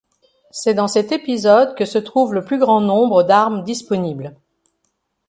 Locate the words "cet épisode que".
0.87-1.85